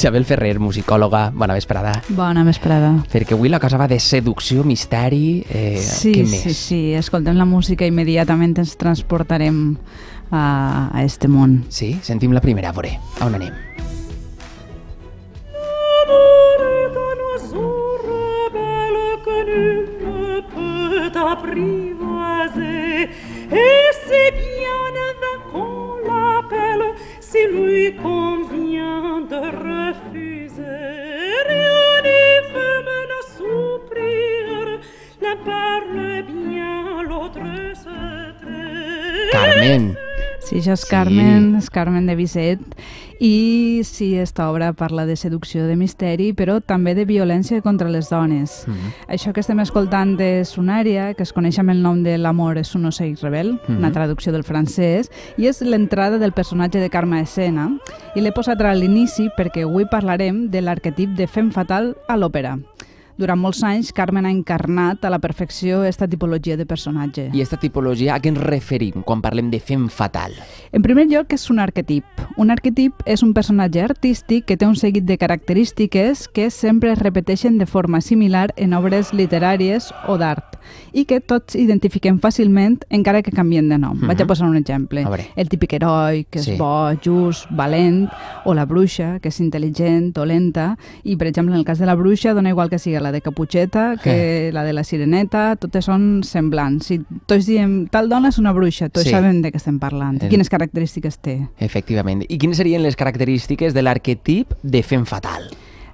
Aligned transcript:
Isabel 0.00 0.24
Ferrer, 0.24 0.56
musicòloga, 0.56 1.26
bona 1.36 1.52
vesprada. 1.52 1.90
Bona 2.16 2.40
vesprada. 2.40 2.94
Perquè 3.12 3.36
avui 3.36 3.50
la 3.52 3.58
cosa 3.60 3.76
va 3.76 3.84
de 3.84 3.98
seducció, 4.00 4.64
misteri... 4.64 5.42
Eh, 5.44 5.76
sí, 5.76 6.14
què 6.14 6.24
més? 6.24 6.40
sí, 6.40 6.54
sí. 6.56 6.78
Escoltem 6.96 7.36
la 7.36 7.44
música 7.44 7.84
i 7.84 7.92
immediatament 7.92 8.56
ens 8.64 8.78
transportarem 8.80 9.60
a, 10.32 10.88
a 10.88 11.04
este 11.04 11.28
món. 11.28 11.66
Sí? 11.68 11.98
Sentim 12.00 12.32
la 12.32 12.40
primera, 12.40 12.72
a 12.72 12.78
veure, 12.80 12.96
a 13.20 13.28
on 13.28 13.36
anem? 13.36 13.52
apprivoiser 21.30 21.99
És 40.72 40.80
Sí. 40.80 40.90
Carmen, 40.90 41.56
és 41.56 41.68
Carmen 41.70 42.06
de 42.06 42.14
Bizet. 42.16 42.60
I 43.18 43.82
sí, 43.84 44.14
esta 44.14 44.50
obra 44.50 44.72
parla 44.72 45.04
de 45.04 45.14
seducció, 45.16 45.66
de 45.66 45.76
misteri, 45.76 46.32
però 46.32 46.62
també 46.64 46.94
de 46.94 47.04
violència 47.04 47.60
contra 47.60 47.88
les 47.90 48.08
dones. 48.08 48.64
Mhm. 48.66 48.92
Això 49.08 49.32
que 49.34 49.40
estem 49.40 49.60
escoltant 49.60 50.18
és 50.20 50.56
una 50.56 50.78
àrea 50.80 51.14
que 51.14 51.22
es 51.22 51.32
coneix 51.32 51.58
amb 51.58 51.70
el 51.70 51.82
nom 51.82 52.02
de 52.02 52.16
L'amor 52.16 52.56
és 52.56 52.74
un 52.74 52.86
ocell 52.86 53.16
rebel, 53.20 53.58
Mhm. 53.68 53.76
una 53.76 53.92
traducció 53.92 54.32
del 54.32 54.44
francès, 54.44 55.10
i 55.36 55.46
és 55.48 55.60
l'entrada 55.60 56.18
del 56.18 56.32
personatge 56.32 56.78
de 56.80 56.88
Carme 56.88 57.20
escena, 57.20 57.78
i 58.14 58.20
l'he 58.20 58.32
posat 58.32 58.60
a 58.62 58.74
l'inici 58.74 59.28
perquè 59.36 59.64
avui 59.64 59.84
parlarem 59.84 60.48
de 60.50 60.62
l'arquetip 60.62 61.10
de 61.10 61.26
fem 61.26 61.50
fatal 61.50 61.96
a 62.08 62.16
l'òpera. 62.16 62.58
Durant 63.18 63.38
molts 63.40 63.62
anys, 63.66 63.92
Carmen 63.92 64.26
ha 64.26 64.30
encarnat 64.30 65.04
a 65.04 65.10
la 65.10 65.18
perfecció 65.18 65.84
esta 65.84 66.08
tipologia 66.08 66.56
de 66.56 66.66
personatge. 66.66 67.28
I 67.32 67.40
aquesta 67.42 67.58
tipologia, 67.60 68.14
a 68.14 68.20
què 68.20 68.30
ens 68.32 68.40
referim 68.40 69.02
quan 69.04 69.20
parlem 69.20 69.50
de 69.50 69.60
fem 69.60 69.88
fatal? 69.88 70.32
En 70.72 70.82
primer 70.82 71.06
lloc, 71.10 71.32
és 71.34 71.48
un 71.50 71.58
arquetip. 71.60 72.04
Un 72.40 72.50
arquetip 72.50 73.02
és 73.04 73.22
un 73.22 73.34
personatge 73.34 73.82
artístic 73.82 74.46
que 74.46 74.56
té 74.56 74.66
un 74.66 74.76
seguit 74.76 75.04
de 75.04 75.18
característiques 75.18 76.28
que 76.28 76.50
sempre 76.50 76.92
es 76.92 76.98
repeteixen 76.98 77.58
de 77.58 77.66
forma 77.66 78.00
similar 78.00 78.54
en 78.56 78.74
obres 78.74 79.12
literàries 79.12 79.90
o 80.08 80.16
d'art 80.20 80.56
i 80.92 81.04
que 81.08 81.20
tots 81.20 81.56
identifiquem 81.56 82.18
fàcilment 82.20 82.80
encara 82.90 83.22
que 83.22 83.32
canvien 83.32 83.68
de 83.68 83.78
nom. 83.78 83.96
Mhm. 83.96 84.06
Vaig 84.08 84.22
a 84.22 84.26
posar 84.26 84.48
un 84.48 84.56
exemple. 84.56 85.04
El 85.36 85.48
típic 85.48 85.72
heroi, 85.74 86.24
que 86.30 86.38
és 86.38 86.44
Sí. 86.44 86.56
bo, 86.56 86.90
just, 87.02 87.48
valent, 87.50 88.08
o 88.44 88.54
la 88.54 88.66
bruixa, 88.66 89.18
que 89.20 89.28
és 89.28 89.40
intel·ligent 89.40 90.16
o 90.18 90.24
lenta, 90.24 90.76
i 91.02 91.16
per 91.16 91.28
exemple 91.28 91.52
en 91.54 91.58
el 91.58 91.64
cas 91.64 91.78
de 91.78 91.86
la 91.86 91.94
bruixa 91.94 92.34
dona 92.34 92.50
igual 92.50 92.70
que 92.70 92.78
sigui 92.78 92.98
la 93.00 93.09
de 93.12 93.20
Caputxeta 93.20 93.96
que 94.02 94.50
la 94.52 94.64
de 94.64 94.72
la 94.72 94.84
Sireneta, 94.84 95.56
totes 95.56 95.84
són 95.84 96.22
semblants. 96.24 96.86
Si 96.86 97.00
tots 97.26 97.46
diem 97.46 97.86
tal 97.88 98.08
dona 98.08 98.28
és 98.28 98.38
una 98.38 98.52
bruixa, 98.52 98.88
tots 98.88 99.04
Sí. 99.06 99.10
sabem 99.10 99.42
de 99.42 99.50
què 99.52 99.56
estem 99.56 99.78
parlant, 99.78 100.22
El- 100.22 100.28
quines 100.28 100.48
característiques 100.48 101.18
té. 101.18 101.48
Efectivament. 101.58 102.24
I 102.28 102.38
quines 102.38 102.56
serien 102.56 102.82
les 102.82 102.96
característiques 102.96 103.74
de 103.74 103.82
l'arquetip 103.82 104.54
de 104.62 104.82
fem 104.82 105.04
fatal? 105.06 105.50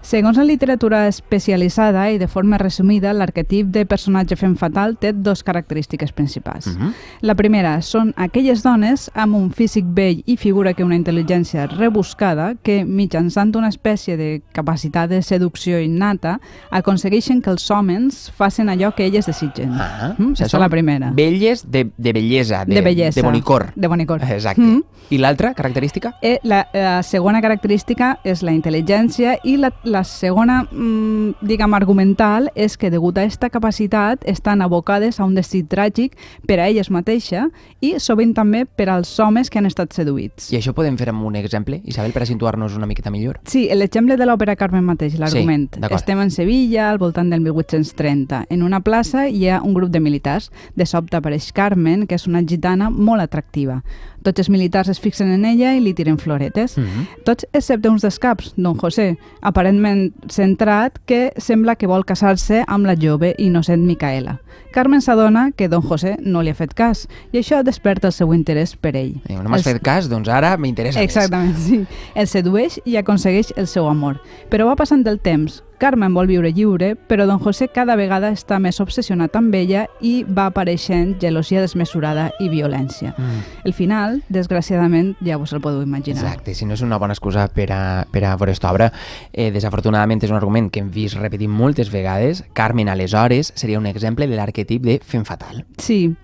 Segons 0.07 0.37
la 0.39 0.45
literatura 0.47 1.09
especialitzada 1.11 2.05
i 2.15 2.19
de 2.21 2.29
forma 2.31 2.59
resumida, 2.63 3.11
l'arquetip 3.13 3.73
de 3.75 3.83
personatge 3.91 4.37
fem 4.39 4.53
fatal 4.55 4.93
té 5.03 5.11
dos 5.13 5.43
característiques 5.43 6.13
principals. 6.15 6.69
Mhm. 6.69 6.93
La 7.27 7.35
primera 7.35 7.81
són 7.83 8.13
aquelles 8.17 8.63
dones 8.63 9.11
amb 9.15 9.35
un 9.35 9.51
físic 9.51 9.85
vell 9.89 10.23
i 10.25 10.37
figura 10.37 10.75
que 10.75 10.85
una 10.85 10.95
intel·ligència 10.95 11.67
rebuscada 11.73 12.55
que, 12.63 12.85
mitjançant 12.85 13.51
una 13.57 13.69
espècie 13.69 14.17
de 14.17 14.43
capacitat 14.53 15.11
de 15.11 15.23
seducció 15.23 15.81
innata, 15.83 16.39
aconsegueixen 16.71 17.43
que 17.43 17.51
els 17.51 17.69
homes 17.71 18.31
facin 18.31 18.69
allò 18.69 18.95
que 18.95 19.07
elles 19.07 19.27
desitgen. 19.27 19.73
Ah, 19.73 20.15
Mm, 20.17 20.33
Aquesta 20.37 20.57
és 20.57 20.61
la 20.61 20.69
primera. 20.69 21.11
Velles 21.13 21.65
de, 21.69 21.91
de 21.97 22.13
bellesa, 22.13 22.65
de, 22.65 22.75
de 22.77 22.81
bellesa. 22.81 23.21
de 23.21 23.27
bonicor. 23.27 23.73
De 23.75 23.89
bonicor. 23.89 24.23
Exacte. 24.23 24.63
Mm. 24.63 24.83
I 25.11 25.19
l'altra 25.19 25.53
característica? 25.55 26.17
Eh, 26.21 26.39
la, 26.43 26.69
la 26.73 27.03
segona 27.03 27.41
característica 27.41 28.19
és 28.25 28.43
la 28.43 28.53
intel·ligència 28.53 29.37
i 29.45 29.57
la, 29.57 29.73
la 29.85 29.96
segona, 30.05 30.65
mm, 30.71 31.47
diguem, 31.47 31.75
argumental 31.75 32.51
és 32.55 32.77
que 32.77 32.91
degut 32.91 33.19
a 33.19 33.23
aquesta 33.23 33.51
capacitat 33.51 34.23
estan 34.27 34.63
abocades 34.63 35.21
a 35.21 35.25
un 35.25 35.35
destí 35.35 35.63
tràgic 35.67 36.17
per 36.47 36.61
a 36.61 36.69
elles 36.69 36.91
mateixa 36.91 37.49
i 37.81 37.95
sovint 37.99 38.35
també 38.35 38.65
per 38.67 38.89
als 38.91 39.19
homes 39.21 39.51
que 39.51 39.59
han 39.59 39.67
estat 39.67 39.93
seduïts. 39.93 40.51
I 40.53 40.59
això 40.61 40.73
podem 40.75 40.97
fer 40.97 41.09
amb 41.11 41.25
un 41.25 41.37
exemple, 41.37 41.81
Isabel, 41.85 42.13
per 42.13 42.23
a 42.23 42.27
situar-nos 42.27 42.77
una 42.77 42.87
miqueta 42.87 43.11
millor? 43.11 43.41
Sí, 43.45 43.69
l'exemple 43.75 44.17
de 44.17 44.27
l'òpera 44.27 44.57
Carmen 44.57 44.85
mateix, 44.85 45.19
l'argument. 45.19 45.71
d'acord. 45.77 45.97
Estem 45.97 46.21
en 46.21 46.31
Sevilla, 46.31 46.91
al 46.91 46.99
voltant 46.99 47.31
del 47.31 47.41
1830. 47.41 48.47
En 48.51 48.63
una 48.63 48.81
plaça 48.81 49.29
hi 49.29 49.49
ha 49.49 49.61
un 49.63 49.75
grup 49.75 49.91
de 49.91 50.01
militars. 50.01 50.51
De 50.75 50.87
sobte 50.87 51.17
apareix 51.17 51.53
Carmen, 51.53 52.07
que 52.07 52.15
és 52.15 52.27
una 52.27 52.43
gitana 52.43 52.91
molt 52.91 53.23
atractiva. 53.23 53.83
Tots 54.27 54.43
els 54.43 54.49
militars 54.51 54.89
es 54.91 54.99
fixen 54.99 55.31
en 55.31 55.45
ella 55.47 55.77
i 55.77 55.81
li 55.85 55.93
tiren 55.95 56.19
floretes. 56.19 56.75
Mhm. 56.79 57.05
Tots 57.25 57.47
excepte 57.53 57.89
uns 57.89 58.03
dels 58.03 58.19
caps, 58.19 58.55
don 58.57 58.75
José, 58.77 59.13
aparentment 59.41 60.11
centrat, 60.29 60.99
que 61.07 61.33
sembla 61.39 61.77
que 61.77 61.87
vol 61.87 62.05
casar-se 62.05 62.65
amb 62.67 62.87
la 62.87 62.97
jove 62.99 63.35
innocent 63.39 63.85
Micaela. 63.87 64.41
Carmen 64.73 65.01
s'adona 65.01 65.53
que 65.57 65.69
don 65.69 65.81
José 65.83 66.17
no 66.21 66.43
li 66.43 66.51
ha 66.51 66.55
fet 66.59 66.75
cas 66.75 67.07
i 67.33 67.39
això 67.39 67.63
desperta 67.65 68.09
el 68.09 68.13
seu 68.13 68.35
interès 68.35 68.75
per 68.77 68.97
ell. 68.97 69.15
Eh, 69.29 69.37
no 69.37 69.45
m'has 69.49 69.63
Els- 69.65 69.75
fet 69.77 69.83
cas, 69.83 70.09
doncs 70.11 70.29
ara 70.29 70.57
m'interessa 70.57 70.99
més. 70.99 71.07
Exactament, 71.07 71.57
sí. 71.57 71.87
El 72.15 72.27
sedueix 72.27 72.81
i 72.85 72.97
aconsegueix 72.97 73.53
el 73.57 73.67
seu 73.69 73.87
amor. 73.89 74.21
Però 74.51 74.67
va 74.67 74.75
passant 74.77 75.07
el 75.07 75.21
temps. 75.21 75.63
Carmen 75.79 76.15
vol 76.15 76.27
viure 76.31 76.53
lliure, 76.53 76.95
però 76.97 77.27
don 77.29 77.39
José 77.43 77.69
cada 77.69 77.97
vegada 77.97 78.31
està 78.33 78.59
més 78.63 78.79
obsessionat 78.81 79.35
amb 79.37 79.55
ella 79.55 79.87
i 80.01 80.23
va 80.25 80.47
apareixent 80.51 81.17
gelosia 81.21 81.61
desmesurada 81.61 82.31
i 82.41 82.49
violència. 82.49 83.13
Mm. 83.17 83.43
El 83.69 83.75
final, 83.77 84.23
desgraciadament, 84.33 85.15
ja 85.25 85.37
vos 85.37 85.53
el 85.53 85.61
podeu 85.61 85.83
imaginar. 85.83 86.23
Exacte, 86.25 86.55
si 86.55 86.65
no 86.65 86.75
és 86.75 86.83
una 86.83 86.99
bona 86.99 87.13
excusa 87.13 87.47
per 87.53 87.69
a, 87.73 88.07
per 88.11 88.25
a 88.25 88.35
veure 88.37 88.53
aquesta 88.55 88.71
obra. 88.73 88.91
Eh, 89.33 89.51
desafortunadament 89.53 90.25
és 90.25 90.31
un 90.33 90.37
argument 90.41 90.71
que 90.73 90.81
hem 90.81 90.91
vist 90.91 91.19
repetir 91.21 91.49
moltes 91.49 91.91
vegades. 91.93 92.45
Carmen, 92.57 92.89
aleshores, 92.89 93.53
seria 93.55 93.79
un 93.79 93.87
exemple 93.87 94.27
de 94.27 94.37
l'arquetip 94.37 94.83
de 94.83 94.99
fem 95.05 95.25
fatal. 95.25 95.65
Sí. 95.79 96.15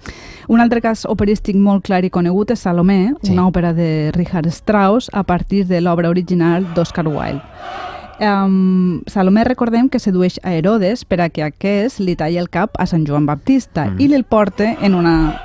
Un 0.49 0.61
altre 0.61 0.81
cas 0.81 1.05
operístic 1.09 1.57
molt 1.57 1.85
clar 1.87 2.03
i 2.05 2.11
conegut 2.11 2.51
és 2.51 2.61
Salomé, 2.65 3.13
Sí. 3.23 3.33
una 3.33 3.47
òpera 3.47 3.73
de 3.75 4.11
Richard 4.15 4.47
Strauss 4.51 5.11
a 5.13 5.23
partir 5.23 5.67
de 5.67 5.81
l'obra 5.81 6.09
original 6.09 6.67
d'Oscar 6.75 7.07
Wilde. 7.07 7.43
Um, 8.21 9.03
Salomé 9.07 9.43
recordem 9.45 9.89
que 9.89 9.99
sedueix 9.99 10.39
a 10.43 10.53
Herodes 10.55 11.05
per 11.05 11.21
a 11.23 11.29
que 11.31 11.43
aquest 11.43 11.99
li 12.01 12.15
talli 12.15 12.39
el 12.39 12.51
cap 12.53 12.77
a 12.79 12.87
Sant 12.87 13.07
Joan 13.09 13.27
Baptista 13.27 13.87
Mm. 13.91 14.01
i 14.01 14.09
li 14.09 14.23
porte 14.23 14.77
en 14.81 14.95
una 14.95 15.41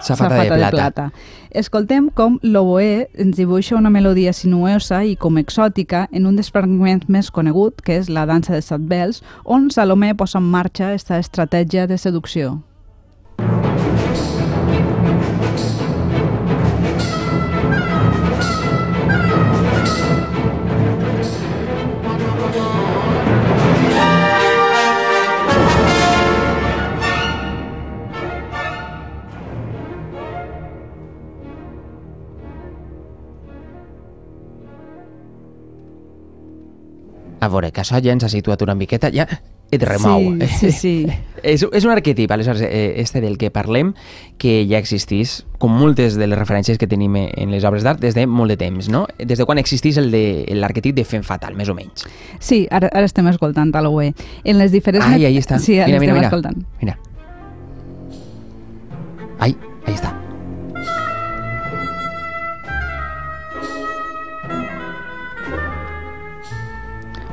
Safata, 0.00 0.42
de 0.44 0.48
plata. 0.48 0.70
plata. 0.70 1.12
Escoltem 1.50 2.08
com 2.10 2.38
l'oboe 2.42 3.08
ens 3.18 3.36
dibuixa 3.36 3.76
una 3.76 3.90
melodia 3.90 4.32
sinuosa 4.32 5.04
i 5.04 5.16
com 5.16 5.36
exòtica 5.38 6.08
en 6.12 6.26
un 6.26 6.36
dels 6.36 6.50
fragments 6.50 7.08
més 7.08 7.30
conegut, 7.30 7.82
que 7.82 7.96
és 7.98 8.08
la 8.08 8.24
dansa 8.26 8.54
de 8.54 8.62
set 8.62 8.80
vels, 8.80 9.22
on 9.44 9.70
Salomé 9.70 10.14
posa 10.14 10.38
en 10.38 10.44
marxa 10.44 10.88
aquesta 10.88 11.18
estratègia 11.18 11.86
de 11.86 11.98
seducció. 11.98 12.62
A 37.50 37.52
veure, 37.52 37.72
que 37.74 37.82
això 37.82 37.98
ja 37.98 38.14
ens 38.14 38.22
ha 38.22 38.30
situat 38.30 38.62
una 38.62 38.78
miqueta, 38.78 39.10
ja 39.10 39.26
et 39.70 39.82
remou. 39.82 40.36
Sí, 40.46 40.70
sí, 40.70 40.70
sí. 40.72 40.94
és, 41.42 41.62
és 41.62 41.86
un 41.86 41.92
arquetip, 41.92 42.30
aleshores, 42.30 42.62
eh, 42.62 43.00
este 43.02 43.20
del 43.20 43.38
que 43.38 43.50
parlem, 43.50 43.92
que 44.38 44.64
ja 44.70 44.78
existís, 44.78 45.40
com 45.58 45.74
moltes 45.74 46.16
de 46.18 46.26
les 46.30 46.38
referències 46.38 46.78
que 46.78 46.88
tenim 46.90 47.16
en 47.18 47.54
les 47.54 47.66
obres 47.66 47.86
d'art, 47.86 48.00
des 48.02 48.14
de 48.14 48.26
molt 48.26 48.54
de 48.54 48.58
temps, 48.60 48.90
no? 48.90 49.06
Des 49.18 49.38
de 49.38 49.46
quan 49.46 49.58
existís 49.62 49.98
el 49.98 50.10
de 50.14 50.46
l'arquetip 50.58 50.96
de 50.96 51.06
fem 51.06 51.26
fatal, 51.26 51.58
més 51.58 51.70
o 51.70 51.76
menys. 51.78 52.06
Sí, 52.38 52.64
ara, 52.70 52.90
ara 52.92 53.06
estem 53.06 53.26
escoltant 53.30 53.74
a 53.74 53.84
l'OE. 53.86 54.12
En 54.44 54.58
les 54.58 54.74
diferents... 54.74 55.06
Ai, 55.06 55.26
ahí 55.26 55.38
està. 55.42 55.58
Sí, 55.58 55.78
mira, 55.78 55.98
mira, 55.98 56.18
mira. 56.18 56.30
escoltant. 56.30 56.62
Mira. 56.82 56.98
Ai, 59.40 59.54
ahí 59.86 59.94
està. 59.94 60.14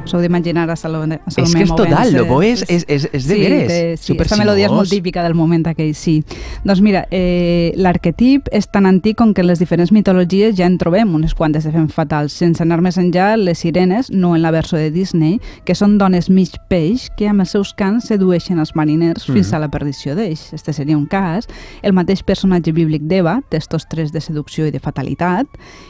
S'heu 0.07 0.21
d'imaginar 0.21 0.69
a 0.69 0.75
Salomé, 0.75 1.19
a 1.25 1.31
Salomé 1.31 1.49
És 1.49 1.55
que 1.55 1.63
és 1.63 1.75
total, 1.75 2.13
lo 2.13 2.25
bo 2.25 2.41
és, 2.41 2.63
és, 2.67 2.85
és, 2.87 3.09
és 3.13 3.27
de 3.27 3.35
sí, 3.35 3.39
veres. 3.41 3.67
de- 3.67 3.97
sí, 3.97 4.03
Super 4.13 4.25
esta 4.25 4.37
melodia 4.37 4.65
és 4.67 4.71
molt 4.71 4.89
típica 4.89 5.23
del 5.23 5.35
moment 5.35 5.67
aquell, 5.67 5.93
sí. 5.95 6.23
Doncs 6.63 6.81
mira, 6.81 7.07
eh, 7.11 7.73
l'arquetip 7.75 8.47
és 8.51 8.67
tan 8.71 8.85
antic 8.85 9.17
com 9.17 9.33
que 9.33 9.41
en 9.41 9.47
les 9.47 9.59
diferents 9.59 9.91
mitologies 9.91 10.55
ja 10.57 10.65
en 10.65 10.77
trobem 10.77 11.13
unes 11.15 11.33
quantes 11.35 11.63
de 11.63 11.71
fem 11.71 11.87
fatals. 11.89 12.33
Sense 12.33 12.61
anar 12.63 12.81
més 12.81 12.97
enllà, 12.97 13.35
les 13.37 13.59
sirenes, 13.59 14.09
no 14.11 14.35
en 14.35 14.41
la 14.41 14.51
versió 14.51 14.77
de 14.77 14.91
Disney, 14.91 15.39
que 15.65 15.75
són 15.75 15.97
dones 15.97 16.29
mig 16.29 16.51
peix 16.69 17.09
que 17.17 17.27
amb 17.27 17.41
els 17.41 17.51
seus 17.51 17.73
cants 17.73 18.07
sedueixen 18.07 18.59
els 18.59 18.75
mariners 18.75 19.25
fins 19.25 19.49
Mhm. 19.51 19.55
a 19.55 19.59
la 19.59 19.69
perdició 19.69 20.15
d'ells. 20.15 20.53
Este 20.53 20.73
seria 20.73 20.97
un 20.97 21.05
cas. 21.05 21.47
El 21.81 21.93
mateix 21.93 22.23
personatge 22.23 22.71
bíblic 22.71 23.01
d'Eva 23.03 23.41
té 23.49 23.57
estos 23.57 23.87
tres 23.89 24.11
de 24.11 24.21
seducció 24.21 24.65
i 24.67 24.71
de 24.71 24.79
fatalitat. 24.79 25.47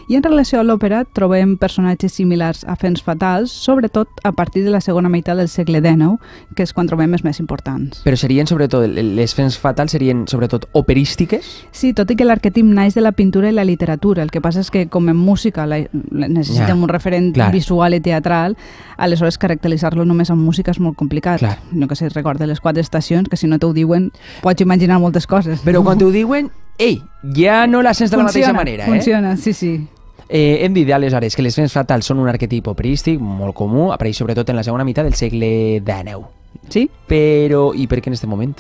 I 0.10 0.16
en 0.16 0.24
relació 0.24 0.60
a 0.60 0.64
l'òpera 0.64 1.06
trobem 1.14 1.58
personatges 1.58 2.14
similars 2.14 2.64
a 2.66 2.76
fems 2.76 3.02
fatals, 3.02 3.52
sobretot 3.52 4.07
a 4.24 4.32
partir 4.32 4.64
de 4.66 4.72
la 4.72 4.82
segona 4.82 5.10
meitat 5.10 5.38
del 5.38 5.48
segle 5.48 5.80
XIX, 5.80 6.18
que 6.56 6.64
és 6.66 6.74
quan 6.74 6.88
trobem 6.90 7.14
els 7.14 7.24
més 7.24 7.38
importants. 7.40 8.02
Però 8.04 8.18
serien, 8.18 8.48
sobretot, 8.50 8.88
les 8.90 9.34
fems 9.38 9.58
fatals 9.62 9.94
serien, 9.94 10.26
sobretot, 10.28 10.66
operístiques? 10.76 11.46
Sí, 11.72 11.94
tot 11.94 12.10
i 12.12 12.18
que 12.18 12.26
l'arquetip 12.26 12.66
naix 12.66 12.96
de 12.98 13.04
la 13.06 13.12
pintura 13.14 13.50
i 13.52 13.54
la 13.56 13.64
literatura. 13.64 14.24
El 14.26 14.32
que 14.34 14.42
passa 14.42 14.64
és 14.66 14.72
que, 14.74 14.88
com 14.90 15.08
en 15.10 15.16
música 15.16 15.68
la, 15.70 15.80
necessitem 16.12 16.74
Ja, 16.74 16.76
un 16.76 16.90
referent 16.90 17.34
clar. 17.36 17.52
visual 17.54 17.94
i 17.94 18.02
teatral, 18.02 18.58
aleshores 18.98 19.38
caracteritzar-lo 19.38 20.04
només 20.06 20.32
amb 20.34 20.42
música 20.44 20.72
és 20.74 20.80
molt 20.80 20.98
complicat. 20.98 21.40
Clar. 21.40 21.58
No 21.72 21.88
que 21.88 21.96
sé, 21.96 22.10
recorda 22.10 22.48
les 22.48 22.60
quatre 22.60 22.82
estacions, 22.82 23.30
que 23.30 23.38
si 23.38 23.48
no 23.48 23.60
t'ho 23.60 23.72
diuen 23.74 24.12
pots 24.42 24.62
imaginar 24.66 25.00
moltes 25.00 25.28
coses. 25.28 25.62
Però 25.62 25.84
quan 25.86 25.98
t'ho 26.02 26.10
diuen, 26.16 26.50
ei, 26.80 27.04
ja 27.38 27.68
no 27.68 27.84
la 27.86 27.94
sents 27.94 28.12
de 28.12 28.18
la 28.18 28.24
mateixa 28.24 28.48
Funciona, 28.50 28.60
manera, 28.60 28.84
eh? 28.86 28.90
Funciona, 28.90 29.38
sí, 29.38 29.54
sí. 29.54 29.88
Eh, 30.30 30.66
hem 30.66 30.74
dit 30.76 30.90
aleshores 30.92 31.36
que 31.36 31.44
les 31.46 31.56
fems 31.56 31.72
fatals 31.72 32.10
són 32.10 32.20
un 32.20 32.28
arquetip 32.28 32.68
operístic 32.68 33.22
molt 33.24 33.56
comú, 33.56 33.92
apareix 33.94 34.20
sobretot 34.20 34.50
en 34.52 34.60
la 34.60 34.66
segona 34.68 34.84
meitat 34.88 35.08
del 35.08 35.16
segle 35.16 35.50
XIX. 35.80 36.26
Sí? 36.70 36.90
Però, 37.08 37.72
i 37.76 37.88
per 37.88 38.02
què 38.02 38.08
en 38.10 38.14
aquest 38.18 38.28
moment? 38.28 38.56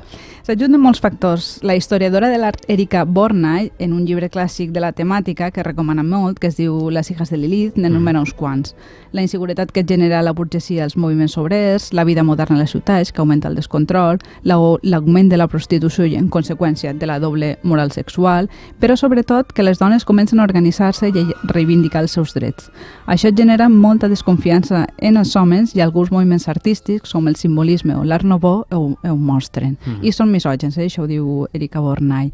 S'ajunten 0.47 0.79
molts 0.79 1.01
factors. 1.03 1.59
La 1.61 1.75
historiadora 1.75 2.29
de 2.31 2.38
l'art 2.39 2.61
Erika 2.71 3.01
Bornay, 3.03 3.73
en 3.79 3.91
un 3.91 4.05
llibre 4.07 4.29
clàssic 4.31 4.71
de 4.71 4.79
la 4.79 4.94
temàtica 4.95 5.49
que 5.51 5.61
recomana 5.63 6.03
molt, 6.07 6.39
que 6.39 6.47
es 6.47 6.55
diu 6.55 6.89
Les 6.89 7.11
hijas 7.11 7.29
de 7.29 7.35
Lilith, 7.38 7.75
n'enumera 7.75 8.21
uns 8.21 8.31
quants. 8.33 8.73
La 9.11 9.21
inseguretat 9.21 9.73
que 9.75 9.83
genera 9.83 10.21
la 10.23 10.31
burgesia 10.31 10.85
als 10.85 10.95
moviments 10.95 11.38
obrers, 11.38 11.89
la 11.91 12.05
vida 12.05 12.23
moderna 12.23 12.55
a 12.55 12.59
les 12.61 12.71
ciutats, 12.71 13.11
que 13.11 13.19
augmenta 13.19 13.49
el 13.49 13.55
descontrol, 13.55 14.19
la- 14.44 14.55
l'augment 14.83 15.27
de 15.29 15.35
la 15.35 15.49
prostitució 15.49 16.05
i, 16.05 16.15
en 16.15 16.29
conseqüència, 16.29 16.94
de 16.94 17.05
la 17.05 17.19
doble 17.19 17.57
moral 17.63 17.91
sexual, 17.91 18.49
però 18.79 18.95
sobretot 18.95 19.51
que 19.51 19.63
les 19.63 19.79
dones 19.79 20.05
comencen 20.05 20.39
a 20.39 20.44
organitzar-se 20.47 21.09
i 21.09 21.11
a 21.11 21.25
reivindicar 21.51 22.01
els 22.03 22.11
seus 22.11 22.33
drets. 22.33 22.71
Això 23.05 23.35
genera 23.35 23.67
molta 23.67 24.07
desconfiança 24.07 24.88
en 24.97 25.17
els 25.17 25.35
homes 25.35 25.75
i 25.75 25.81
alguns 25.81 26.09
moviments 26.09 26.47
artístics, 26.47 27.11
com 27.11 27.27
el 27.27 27.35
simbolisme 27.35 27.86
o 27.95 28.03
l'art 28.03 28.25
nouveau, 28.25 28.65
ho, 28.71 28.97
ho 29.03 29.15
mostren. 29.15 29.77
Mhm. 29.85 30.03
I 30.03 30.11
són 30.11 30.31
misògens, 30.33 30.77
eh? 30.77 30.87
això 30.87 31.03
ho 31.03 31.07
diu 31.07 31.47
Erika 31.53 31.79
Bornay. 31.79 32.31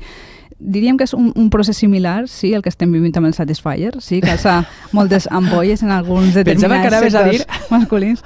Diríem 0.64 0.96
que 0.98 1.04
és 1.04 1.14
un, 1.14 1.32
un 1.36 1.50
procés 1.52 1.76
similar, 1.78 2.30
sí, 2.32 2.54
el 2.54 2.62
que 2.64 2.70
estem 2.72 2.92
vivint 2.92 3.16
amb 3.20 3.28
el 3.28 3.34
Satisfyer, 3.36 3.98
sí, 4.00 4.22
calça 4.24 4.62
moltes 4.96 5.28
ampolles 5.32 5.84
en 5.84 5.92
alguns 5.92 6.38
Pensava 6.40 6.80
que 6.80 6.90
determinats 6.90 7.16
anaves 7.16 7.16
a 7.16 7.24
sectors 7.28 7.72
masculins. 7.72 8.24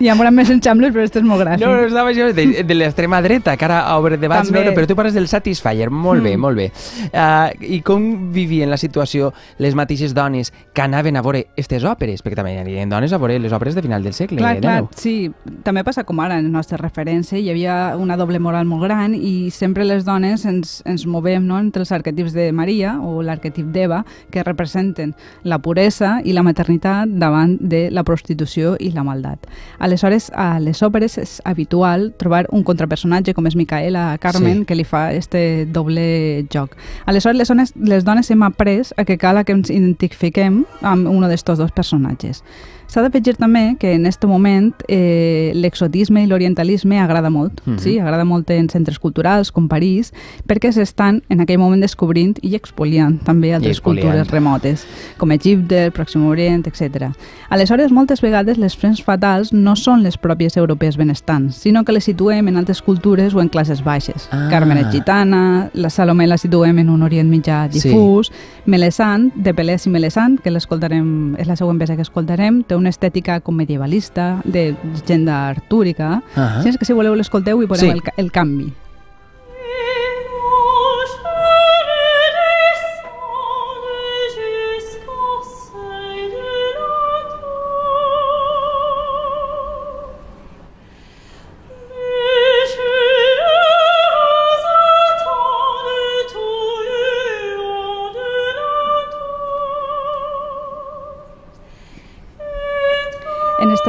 Hi 0.00 0.08
ha 0.08 0.14
més 0.30 0.50
enxambles, 0.50 0.92
però 0.94 1.04
este 1.04 1.20
és 1.20 1.26
molt 1.26 1.42
gràfic. 1.44 1.64
No, 1.66 1.74
no 1.76 1.86
estava 1.86 2.14
jo 2.16 2.30
de, 2.32 2.46
de 2.64 2.74
l'extrema 2.74 3.20
dreta, 3.22 3.56
que 3.56 3.64
ara 3.68 3.82
obre 3.96 4.16
debats, 4.16 4.50
no, 4.50 4.56
També. 4.56 4.70
no, 4.70 4.74
però 4.76 4.88
tu 4.88 4.96
parles 4.96 5.14
del 5.14 5.28
Satisfyer, 5.28 5.90
molt 5.90 6.22
bé, 6.22 6.36
Mm. 6.36 6.40
molt 6.40 6.56
bé. 6.56 6.70
Uh, 7.12 7.52
I 7.76 7.80
com 7.82 8.32
vivien 8.32 8.70
la 8.70 8.76
situació 8.76 9.32
les 9.58 9.74
mateixes 9.74 10.14
dones 10.14 10.52
que 10.72 10.82
anaven 10.82 11.16
a 11.16 11.22
veure 11.22 11.46
aquestes 11.52 11.84
òperes? 11.84 12.22
Perquè 12.24 12.36
també 12.36 12.54
hi 12.54 12.58
havia 12.58 12.86
dones 12.86 13.12
a 13.12 13.18
veure 13.18 13.38
les 13.38 13.52
òperes 13.52 13.74
de 13.74 13.82
final 13.82 14.02
del 14.02 14.14
segle 14.14 14.38
Clar, 14.38 14.56
clar, 14.60 14.82
XIX. 14.88 15.00
sí. 15.00 15.32
També 15.62 15.84
passa 15.84 16.04
com 16.04 16.20
ara 16.20 16.38
en 16.38 16.44
les 16.48 16.52
nostres 16.52 16.80
referències. 16.80 17.40
Hi 17.42 17.50
havia 17.50 17.96
una 17.98 18.16
doble 18.16 18.38
moral 18.38 18.66
molt 18.66 18.82
gran 18.84 19.14
i 19.14 19.50
sempre 19.50 19.84
les 19.84 20.04
dones 20.04 20.44
ens, 20.46 20.82
ens 20.86 21.06
movem 21.06 21.46
no? 21.46 21.58
Entre 21.66 21.82
els 21.82 21.92
arquetips 21.92 22.32
de 22.32 22.48
Maria 22.56 22.96
o 23.02 23.20
l'arquetip 23.26 23.66
d'Eva, 23.74 24.04
que 24.30 24.44
representen 24.46 25.14
la 25.42 25.58
puresa 25.58 26.20
i 26.24 26.32
la 26.32 26.44
maternitat 26.46 27.10
davant 27.18 27.56
de 27.60 27.88
la 27.90 28.04
prostitució 28.06 28.76
i 28.78 28.92
la 28.94 29.04
maldat. 29.04 29.46
Aleshores, 29.78 30.30
a 30.34 30.60
les 30.62 30.82
òperes 30.86 31.18
és 31.18 31.40
habitual 31.44 32.12
trobar 32.16 32.46
un 32.54 32.64
contrapersonatge 32.64 33.34
com 33.34 33.46
és 33.46 33.56
Micaela 33.56 34.16
Carmen, 34.22 34.60
Sí. 34.60 34.64
que 34.66 34.74
li 34.74 34.84
fa 34.84 35.12
este 35.12 35.66
doble 35.66 36.46
joc. 36.52 36.76
Aleshores, 37.04 37.36
les 37.36 37.48
dones, 37.48 37.74
les 37.76 38.04
dones 38.04 38.30
hem 38.30 38.42
après 38.42 38.92
a 38.96 39.04
que 39.04 39.18
cal 39.18 39.44
que 39.44 39.52
ens 39.52 39.70
identifiquem 39.70 40.64
amb 40.82 41.08
un 41.08 41.26
d'estos 41.28 41.58
dos 41.58 41.72
personatges. 41.72 42.42
S'ha 42.86 43.02
d'afegir 43.02 43.34
també 43.36 43.76
que 43.80 43.94
en 43.94 44.06
aquest 44.06 44.24
moment 44.24 44.72
eh, 44.88 45.52
l'exotisme 45.54 46.22
i 46.22 46.26
l'orientalisme 46.26 46.98
agrada 47.00 47.30
molt, 47.30 47.60
Mhm. 47.66 47.78
sí? 47.78 47.98
agrada 47.98 48.24
molt 48.24 48.48
en 48.50 48.68
centres 48.68 48.98
culturals 48.98 49.50
com 49.52 49.66
París, 49.68 50.12
perquè 50.46 50.70
s'estan 50.72 51.22
en 51.28 51.40
aquell 51.40 51.58
moment 51.58 51.80
descobrint 51.82 52.38
i 52.42 52.54
expoliant 52.54 53.18
també 53.24 53.52
altres 53.54 53.78
expoliant. 53.78 54.06
cultures 54.06 54.30
remotes, 54.30 54.86
com 55.18 55.32
Egipte, 55.32 55.84
el 55.86 55.92
Pròxim 55.92 56.24
Orient, 56.26 56.66
etc. 56.66 57.10
Aleshores, 57.50 57.90
moltes 57.92 58.20
vegades 58.22 58.56
les 58.58 58.76
frens 58.76 59.02
fatals 59.02 59.52
no 59.52 59.74
són 59.76 60.02
les 60.02 60.16
pròpies 60.16 60.56
europees 60.56 60.96
benestants, 60.96 61.56
sinó 61.56 61.84
que 61.84 61.92
les 61.92 62.04
situem 62.04 62.46
en 62.48 62.56
altres 62.56 62.82
cultures 62.82 63.34
o 63.34 63.40
en 63.40 63.48
classes 63.48 63.82
baixes. 63.82 64.28
Ah. 64.30 64.46
Carmen 64.50 64.78
és 64.78 64.90
gitana, 64.92 65.70
la 65.74 65.90
Salomé 65.90 66.26
la 66.28 66.38
situem 66.38 66.78
en 66.78 66.88
un 66.90 67.02
Orient 67.02 67.28
mitjà 67.28 67.68
Sí. 67.70 67.88
difús, 67.88 68.30
Melesant, 68.64 69.32
de 69.34 69.52
Pelés 69.54 69.86
i 69.86 69.90
Melesant, 69.90 70.40
que 70.40 70.50
l'escoltarem, 70.50 71.34
és 71.38 71.46
la 71.46 71.56
següent 71.56 71.78
peça 71.78 71.96
que 71.96 72.02
escoltarem, 72.02 72.62
té 72.64 72.75
una 72.76 72.88
estètica 72.92 73.40
com 73.40 73.56
medievalista, 73.56 74.40
de 74.44 74.74
llegenda 74.94 75.48
artúrica. 75.48 76.22
Ah. 76.36 76.60
Sí, 76.62 76.68
és 76.70 76.78
que 76.78 76.84
si 76.84 76.92
voleu 76.92 77.14
l'escolteu 77.14 77.62
i 77.62 77.66
posem 77.66 77.90
Sí. 77.92 77.96
el, 77.98 78.02
el 78.26 78.32
canvi. 78.32 78.72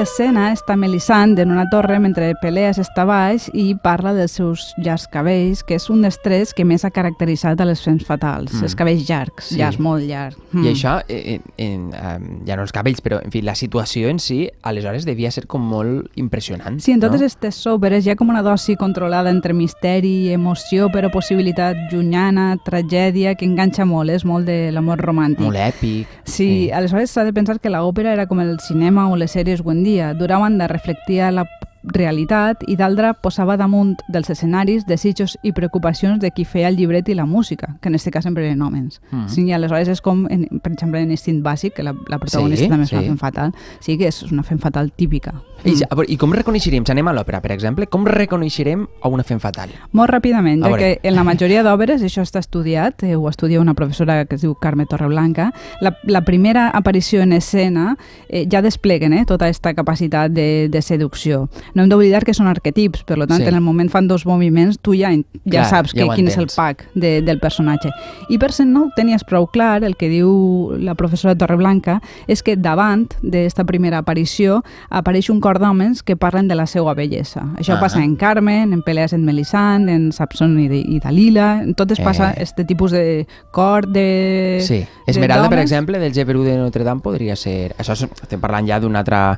Escena 0.08 0.52
està 0.56 0.78
Melisande 0.80 1.44
en 1.44 1.52
una 1.52 1.66
torre 1.70 1.98
mentre 2.00 2.32
Peleas 2.42 2.78
està 2.80 3.04
baix 3.08 3.50
i 3.54 3.74
parla 3.84 4.14
dels 4.16 4.38
seus 4.40 4.70
llargs 4.80 5.08
cabells, 5.12 5.64
que 5.68 5.76
és 5.76 5.88
un 5.92 6.02
dels 6.06 6.18
trets 6.24 6.54
que 6.56 6.64
més 6.66 6.86
ha 6.88 6.92
caracteritzat 6.96 7.60
a 7.60 7.68
les 7.68 7.82
fems 7.84 8.06
fatals. 8.08 8.54
Mm. 8.54 8.64
Els 8.64 8.76
cabells 8.80 9.04
llargs, 9.10 9.50
Sí. 9.52 9.58
llargs, 9.60 9.80
molt 9.84 10.06
llargs. 10.08 10.38
Mm. 10.54 10.64
I 10.64 10.72
això, 10.72 10.94
eh, 11.10 11.40
en, 11.58 11.92
en, 11.94 12.28
ja 12.48 12.56
no 12.56 12.64
els 12.64 12.72
cabells, 12.72 13.02
però 13.04 13.20
en 13.24 13.34
fi, 13.34 13.42
la 13.44 13.56
situació 13.56 14.08
en 14.10 14.20
si, 14.24 14.48
aleshores 14.64 15.06
devia 15.06 15.32
ser 15.32 15.46
com 15.46 15.62
molt 15.62 16.08
impressionant. 16.16 16.80
Sí, 16.80 16.94
en 16.94 17.04
totes 17.04 17.20
no? 17.20 17.26
aquestes 17.26 17.60
òperes 17.68 18.06
hi 18.08 18.14
ha 18.14 18.16
com 18.16 18.32
una 18.32 18.44
dosi 18.46 18.78
controlada 18.80 19.30
entre 19.30 19.54
misteri, 19.54 20.32
emoció, 20.32 20.88
però 20.94 21.12
possibilitat 21.12 21.92
llunyana, 21.92 22.56
tragèdia, 22.64 23.36
que 23.36 23.46
enganxa 23.46 23.86
molt, 23.86 24.10
és 24.16 24.24
molt 24.26 24.48
de 24.48 24.72
l'amor 24.72 25.04
romàntic. 25.04 25.44
Molt 25.44 25.60
èpic. 25.60 26.08
Sí, 26.24 26.72
aleshores 26.72 27.12
s'ha 27.12 27.28
de 27.28 27.36
pensar 27.36 27.60
que 27.60 27.70
l'òpera 27.74 28.14
era 28.16 28.28
com 28.28 28.40
el 28.40 28.56
cinema 28.64 29.10
o 29.12 29.20
les 29.20 29.36
sèries 29.36 29.60
avui 29.60 29.76
en 29.76 29.84
dia. 29.84 29.97
D'una 29.98 30.38
banda 30.38 30.68
reflectia 30.68 31.32
la 31.32 31.46
realitat 31.94 32.64
i 32.68 32.76
d'altra 32.76 33.14
posava 33.14 33.58
damunt 33.58 33.96
dels 34.08 34.30
escenaris 34.30 34.86
desitjos 34.86 35.38
i 35.44 35.52
preocupacions 35.52 36.20
de 36.22 36.32
qui 36.32 36.46
feia 36.46 36.68
el 36.70 36.78
llibret 36.78 37.10
i 37.10 37.16
la 37.16 37.26
música, 37.26 37.78
que 37.82 37.90
en 37.90 37.96
aquest 37.96 38.12
cas 38.14 38.24
sempre 38.24 38.46
eren 38.46 38.62
homes. 38.62 39.02
Mhm. 39.12 39.28
Sí, 39.30 39.46
i 39.48 39.52
aleshores 39.54 39.88
és 39.88 40.02
com, 40.02 40.26
en, 40.30 40.48
per 40.62 40.72
exemple, 40.74 41.02
en 41.02 41.12
Instinct 41.12 41.44
Bàsic, 41.46 41.74
que 41.74 41.84
la, 41.84 41.94
la 42.08 42.20
protagonista 42.20 42.66
Sí, 42.66 42.70
també 42.70 42.84
és 42.84 42.90
sí. 42.90 42.96
una 42.96 43.06
fem 43.06 43.18
fatal. 43.18 43.54
Sí, 43.80 43.98
que 43.98 44.08
és 44.08 44.24
una 44.32 44.44
fem 44.44 44.60
fatal 44.60 44.92
típica. 44.92 45.34
I, 45.64 45.72
Mm. 45.72 45.82
a 45.90 45.96
veure, 45.96 46.12
I 46.12 46.18
com 46.18 46.32
reconeixerem, 46.34 46.86
si 46.86 46.92
anem 46.92 47.08
a 47.08 47.14
l'òpera, 47.14 47.42
per 47.42 47.52
exemple, 47.52 47.88
com 47.88 48.06
reconeixerem 48.06 48.88
a 49.02 49.08
una 49.10 49.24
fem 49.24 49.40
fatal? 49.40 49.70
Molt 49.92 50.10
ràpidament, 50.12 50.62
ja 50.64 50.78
que 50.78 51.00
en 51.04 51.16
la 51.16 51.24
majoria 51.24 51.64
d'obres, 51.64 52.02
això 52.04 52.22
està 52.22 52.40
estudiat, 52.40 53.02
eh, 53.04 53.16
ho 53.16 53.28
estudia 53.30 53.60
una 53.60 53.74
professora 53.74 54.26
que 54.26 54.36
es 54.36 54.42
diu 54.42 54.54
Carme 54.56 54.86
Torreblanca, 54.86 55.52
la, 55.82 55.98
la 56.04 56.22
primera 56.22 56.70
aparició 56.70 57.22
en 57.22 57.34
escena 57.34 57.98
eh, 58.30 58.48
ja 58.52 58.62
despleguen 58.62 59.14
eh, 59.14 59.26
tota 59.26 59.46
aquesta 59.46 59.74
capacitat 59.74 60.32
de, 60.32 60.68
de 60.70 60.82
seducció. 60.82 61.50
No 61.78 61.84
hem 61.86 61.90
d'oblidar 61.92 62.24
que 62.26 62.34
són 62.34 62.48
arquetips, 62.50 63.04
per 63.06 63.20
tant, 63.28 63.38
Sí. 63.38 63.46
en 63.46 63.54
el 63.56 63.62
moment 63.62 63.92
fan 63.94 64.08
dos 64.10 64.26
moviments, 64.26 64.80
tu 64.82 64.96
ja, 64.98 65.12
ja 65.14 65.22
Clar, 65.46 65.66
saps 65.70 65.94
ja 65.94 66.00
que, 66.02 66.04
ho 66.10 66.16
quin 66.16 66.28
és 66.28 66.38
el 66.42 66.48
pack 66.50 66.88
de, 66.96 67.22
del 67.22 67.38
personatge. 67.40 67.92
I 68.34 68.40
per 68.42 68.52
si 68.52 68.66
no 68.66 68.86
ho 68.88 68.92
tenies 68.96 69.24
prou 69.24 69.46
clar, 69.48 69.84
el 69.86 69.96
que 69.96 70.10
diu 70.10 70.74
la 70.82 70.96
professora 70.98 71.36
Torreblanca 71.38 72.00
és 72.28 72.42
que 72.44 72.56
davant 72.58 73.06
d'esta 73.22 73.64
primera 73.64 74.00
aparició 74.00 74.64
apareix 74.90 75.30
un 75.30 75.40
cor 75.40 75.60
d'homes 75.62 76.02
que 76.04 76.18
parlen 76.18 76.48
de 76.50 76.56
la 76.56 76.66
seva 76.66 76.94
bellesa. 76.96 77.46
Això 77.58 77.76
Ah. 77.78 77.80
passa 77.80 78.04
en 78.04 78.16
Carmen, 78.16 78.74
en 78.74 78.82
Peleas 78.82 79.14
en 79.14 79.24
Melisande, 79.24 79.94
en 79.94 80.12
Sapson 80.12 80.58
i, 80.60 80.68
de, 80.68 80.80
i 80.80 81.00
Dalila, 81.00 81.62
en 81.62 81.76
totes 81.76 82.00
passa 82.00 82.32
Eh. 82.32 82.42
este 82.42 82.66
tipus 82.66 82.92
de 82.92 83.28
cor 83.52 83.88
de... 83.88 84.60
Sí. 84.66 84.86
Esmeralda, 85.06 85.50
per 85.50 85.60
exemple, 85.60 86.00
del 86.00 86.14
Geperú 86.14 86.42
de 86.44 86.58
Notre 86.58 86.84
Dame 86.84 87.02
podria 87.02 87.36
ser... 87.36 87.76
Això 87.78 87.94
estem 87.94 88.40
parlant 88.42 88.66
ja 88.68 88.80
d'un 88.80 88.96
altre 88.96 89.38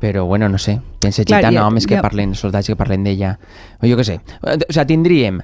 però 0.00 0.24
bueno, 0.26 0.48
no 0.48 0.58
sé, 0.58 0.80
pense 1.00 1.24
Clar, 1.24 1.40
gitana, 1.40 1.60
ja- 1.60 1.66
homes 1.66 1.86
que 1.86 1.96
ja- 1.96 2.02
parlen, 2.02 2.34
soldats 2.34 2.66
que 2.68 2.76
parlen 2.76 3.04
d'ella, 3.04 3.38
o 3.82 3.86
jo 3.86 3.96
què 3.96 4.04
sé. 4.04 4.20
O 4.42 4.72
sigui, 4.72 4.86
tindríem 4.86 5.40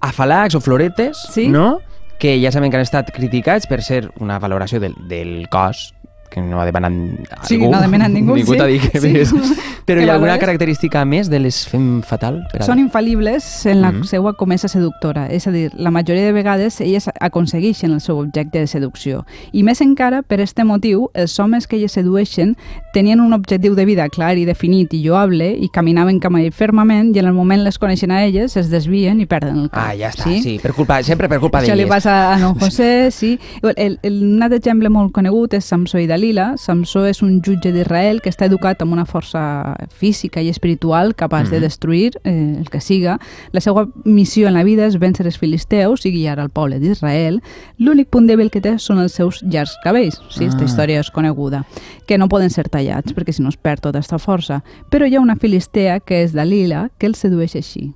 afalacs 0.00 0.54
o 0.54 0.60
floretes, 0.60 1.18
Sí. 1.32 1.48
no?, 1.48 1.80
que 2.18 2.40
ja 2.40 2.50
sabem 2.50 2.70
que 2.70 2.76
han 2.78 2.82
estat 2.86 3.10
criticats 3.12 3.66
per 3.66 3.82
ser 3.82 4.10
una 4.20 4.38
valoració 4.38 4.80
del, 4.80 4.94
del 5.06 5.48
cos, 5.50 5.92
que 6.28 6.40
no 6.40 6.60
ha 6.60 6.64
demanat 6.66 6.92
algú. 6.92 7.46
Sí, 7.46 7.58
no 7.58 7.76
ha 7.76 7.80
demanat 7.82 8.10
ningú, 8.10 8.34
ningú 8.38 8.52
sí. 8.52 8.58
t'ha 8.58 8.66
dit 8.66 8.82
que 8.90 9.00
Sí. 9.00 9.12
ves. 9.12 9.32
Però 9.86 10.00
Que 10.00 10.06
hi 10.06 10.08
ha 10.10 10.14
alguna 10.14 10.36
característica 10.40 11.04
més 11.04 11.28
de 11.30 11.38
les 11.38 11.60
fem 11.68 12.02
fatal? 12.02 12.40
Per 12.50 12.64
Són 12.66 12.80
infal·libles 12.82 13.44
en 13.70 13.80
la 13.82 13.92
Mhm. 13.92 14.02
seva 14.04 14.32
comesa 14.34 14.66
seductora, 14.66 15.28
és 15.30 15.46
a 15.46 15.52
dir, 15.52 15.70
la 15.76 15.92
majoria 15.92 16.24
de 16.24 16.32
vegades 16.32 16.80
elles 16.80 17.08
aconsegueixen 17.20 17.92
el 17.92 18.00
seu 18.00 18.18
objecte 18.18 18.58
de 18.58 18.66
seducció. 18.66 19.24
I 19.52 19.62
més 19.62 19.80
encara, 19.80 20.22
per 20.22 20.40
este 20.40 20.64
motiu, 20.64 21.10
els 21.14 21.38
homes 21.38 21.68
que 21.68 21.76
elles 21.76 21.92
sedueixen 21.92 22.56
tenien 22.92 23.20
un 23.20 23.32
objectiu 23.32 23.74
de 23.76 23.84
vida 23.84 24.08
clar 24.08 24.36
i 24.38 24.44
definit 24.44 24.92
i 24.94 25.02
lloable 25.04 25.52
i 25.52 25.68
caminaven 25.68 26.18
cap 26.18 26.34
a 26.34 26.42
fermament 26.50 27.14
i 27.14 27.20
en 27.20 27.26
el 27.26 27.32
moment 27.34 27.62
les 27.62 27.78
coneixen 27.78 28.10
a 28.10 28.24
elles, 28.24 28.56
es 28.56 28.70
desvien 28.70 29.20
i 29.20 29.26
perden 29.26 29.56
el 29.58 29.70
cap. 29.70 29.90
Ah, 29.90 29.94
ja 29.96 30.10
està, 30.10 30.24
sí, 30.24 30.40
sí 30.42 30.58
per 30.60 30.72
culpa, 30.74 31.00
sempre 31.04 31.28
per 31.28 31.38
culpa 31.38 31.60
Això 31.60 31.74
li 31.76 31.84
d'elles. 31.84 31.88
passa 31.88 32.32
a 32.34 32.38
Don 32.40 32.58
José, 32.58 33.10
sí. 33.12 33.38
El, 33.76 33.98
el, 34.02 34.22
un 34.24 34.42
altre 34.42 34.58
exemple 34.58 34.88
molt 34.88 35.12
conegut 35.12 35.54
és 35.54 35.64
Samsó 35.64 35.98
i 35.98 36.06
Dalila. 36.16 36.54
Samsó 36.56 37.04
és 37.06 37.20
un 37.22 37.42
jutge 37.44 37.70
d'Israel 37.74 38.22
que 38.24 38.30
està 38.32 38.46
educat 38.48 38.80
amb 38.82 38.94
una 38.96 39.04
força 39.04 39.76
física 39.92 40.40
i 40.40 40.48
espiritual 40.48 41.14
capaç 41.14 41.50
de 41.50 41.58
Mhm. 41.58 41.62
destruir 41.62 42.12
eh, 42.24 42.56
el 42.58 42.70
que 42.70 42.80
siga. 42.80 43.18
La 43.52 43.60
seva 43.60 43.86
missió 44.04 44.48
en 44.48 44.54
la 44.54 44.64
vida 44.64 44.86
és 44.86 44.96
vèncer 44.98 45.26
els 45.26 45.38
filisteus 45.38 46.06
i 46.06 46.10
guiar 46.12 46.38
el 46.38 46.48
poble 46.50 46.78
d'Israel. 46.80 47.42
L'únic 47.78 48.08
punt 48.08 48.26
dèbil 48.26 48.50
que 48.50 48.60
té 48.62 48.78
són 48.78 48.98
els 48.98 49.12
seus 49.12 49.42
llargs 49.42 49.76
cabells. 49.84 50.20
Sí, 50.30 50.44
aquesta 50.44 50.62
Ah. 50.64 50.66
història 50.66 51.00
és 51.00 51.10
coneguda. 51.10 51.64
Que 52.06 52.16
no 52.18 52.28
poden 52.28 52.50
ser 52.50 52.68
tallats 52.70 53.12
perquè 53.14 53.32
si 53.32 53.42
no 53.42 53.50
es 53.50 53.56
perd 53.56 53.80
tota 53.82 53.98
aquesta 53.98 54.18
força. 54.18 54.62
Però 54.90 55.06
hi 55.06 55.16
ha 55.16 55.20
una 55.20 55.36
filistea 55.36 56.00
que 56.00 56.22
és 56.22 56.32
Dalila 56.32 56.90
que 56.98 57.06
el 57.06 57.14
sedueix 57.14 57.54
així. 57.56 57.92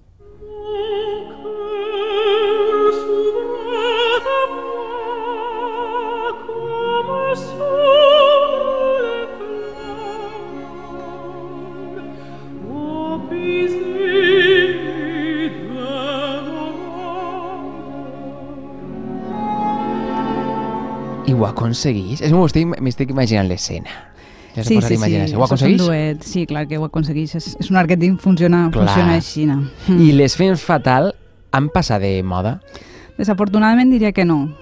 I 21.30 21.34
ho 21.38 21.46
aconseguís? 21.46 22.20
És, 22.26 22.32
m'estic 22.34 23.10
imaginant 23.14 23.48
l'escena. 23.48 23.90
Ja 24.56 24.64
sí, 24.66 24.80
sí, 24.82 24.96
sí. 24.96 24.98
Ho 24.98 25.06
això 25.06 25.22
és 25.22 25.32
un 25.36 25.42
aconseguís? 25.46 25.82
duet. 25.86 26.22
Sí, 26.26 26.44
clar 26.50 26.66
que 26.66 26.78
ho 26.78 26.84
aconseguís. 26.88 27.34
És, 27.38 27.52
és 27.60 27.70
un 27.70 27.76
arquetip, 27.78 28.18
funciona, 28.20 28.64
Clar. 28.72 28.86
funciona 28.88 29.14
així. 29.20 29.46
No? 29.46 29.60
I 29.94 30.10
les 30.12 30.34
fems 30.36 30.62
fatal 30.66 31.12
han 31.54 31.68
passat 31.70 32.02
de 32.02 32.16
moda? 32.26 32.58
Desafortunadament 33.20 33.90
diria 33.92 34.12
que 34.16 34.24
no. 34.24 34.54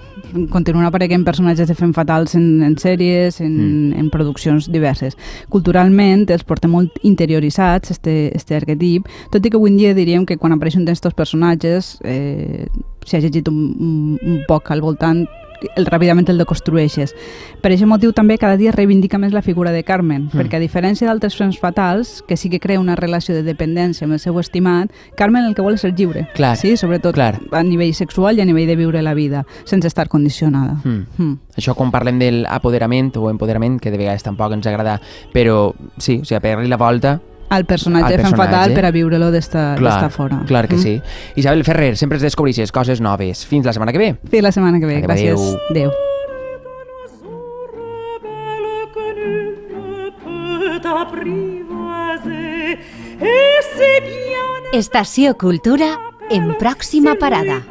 Continuen 0.51 0.85
apareixent 0.89 1.23
personatges 1.25 1.69
de 1.71 1.77
fem 1.79 1.93
fatals 1.95 2.35
en, 2.35 2.63
en 2.67 2.75
sèries, 2.77 3.41
en, 3.41 3.53
Mm. 3.55 3.93
en 4.01 4.11
produccions 4.11 4.67
diverses. 4.73 5.15
Culturalment 5.49 6.27
els 6.35 6.43
portem 6.45 6.71
molt 6.75 6.99
interioritzats, 7.07 7.93
este, 7.95 8.33
este 8.37 8.57
arquetip, 8.57 9.07
tot 9.31 9.47
i 9.47 9.51
que 9.51 9.57
avui 9.57 9.71
dia 9.79 9.95
diríem 9.95 10.27
que 10.27 10.37
quan 10.37 10.53
apareixen 10.53 10.85
d'aquests 10.85 11.15
personatges 11.15 11.99
eh, 12.05 12.67
si 13.07 13.17
ha 13.17 13.21
llegit 13.21 13.49
un, 13.49 13.61
un, 13.79 14.19
un 14.21 14.41
poc 14.49 14.73
al 14.75 14.83
voltant 14.83 15.25
el, 15.77 15.87
ràpidament 15.87 16.29
el 16.31 16.39
deconstrueixes. 16.39 17.15
Per 17.61 17.71
aquest 17.73 17.87
motiu 17.87 18.13
també 18.13 18.39
cada 18.39 18.57
dia 18.57 18.73
reivindica 18.73 19.19
més 19.19 19.33
la 19.33 19.43
figura 19.43 19.73
de 19.73 19.83
Carmen, 19.85 20.29
Mm. 20.33 20.39
perquè 20.39 20.57
a 20.57 20.61
diferència 20.61 21.07
d'altres 21.07 21.37
fems 21.37 21.59
fatals, 21.59 22.23
que 22.27 22.37
sí 22.37 22.49
que 22.51 22.61
crea 22.61 22.81
una 22.81 22.97
relació 22.97 23.35
de 23.35 23.43
dependència 23.43 24.05
amb 24.05 24.13
el 24.15 24.21
seu 24.21 24.39
estimat, 24.39 24.91
Carmen 25.17 25.45
el 25.45 25.55
que 25.55 25.63
vol 25.63 25.75
és 25.75 25.81
ser 25.81 25.95
lliure. 25.95 26.29
Clar, 26.35 26.57
Sí, 26.57 26.77
sobretot 26.77 27.15
clar. 27.15 27.41
a 27.53 27.63
nivell 27.63 27.95
sexual 27.95 28.39
i 28.39 28.41
a 28.41 28.45
nivell 28.45 28.67
de 28.67 28.77
viure 28.77 29.03
la 29.03 29.15
vida, 29.15 29.47
sense 29.65 29.87
estar 29.89 30.09
condicionada. 30.09 30.81
Mm. 30.85 31.07
Mm. 31.19 31.39
Això 31.57 31.75
quan 31.75 31.91
parlem 31.91 32.19
del 32.19 32.47
apoderament 32.49 33.17
o 33.17 33.31
empoderament, 33.31 33.81
que 33.81 33.91
de 33.91 33.99
vegades 33.99 34.23
tampoc 34.23 34.53
ens 34.53 34.67
agrada, 34.67 35.01
però 35.33 35.75
sí, 35.99 36.21
o 36.23 36.25
sigui, 36.25 36.41
pegar-li 36.41 36.69
la 36.69 36.77
volta, 36.77 37.21
Al 37.51 37.65
personatge 37.65 38.15
Al 38.15 38.21
personatge. 38.21 38.53
fatal 38.53 38.75
per 38.75 38.85
a 38.85 38.91
viure-lo 38.91 39.31
d'esta 39.31 39.77
fora. 40.11 40.43
clar 40.47 40.69
que 40.69 40.77
Mm. 40.77 40.79
sí. 40.79 41.03
Isabel 41.37 41.65
Ferrer, 41.65 41.97
sempre 41.97 42.17
ens 42.17 42.23
descobreixes 42.23 42.71
coses 42.73 43.01
noves. 43.01 43.47
Fins 43.47 43.65
la 43.65 43.73
setmana 43.73 43.93
que 43.93 43.99
ve. 43.99 44.17
Fins 44.31 44.43
la 44.43 44.53
setmana 44.53 44.79
que 44.79 44.87
ve. 44.87 44.97
Adéu, 44.97 45.09
Gràcies. 45.09 45.33
adéu. 45.71 45.71
Adéu. 45.71 45.91
Estació 54.73 55.37
Cultura 55.39 55.97
en 56.31 56.53
pròxima 56.61 57.17
parada. 57.19 57.63